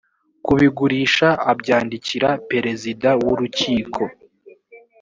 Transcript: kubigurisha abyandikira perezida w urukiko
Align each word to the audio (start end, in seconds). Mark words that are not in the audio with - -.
kubigurisha 0.45 1.27
abyandikira 1.51 2.29
perezida 2.49 3.09
w 3.23 3.25
urukiko 3.33 4.01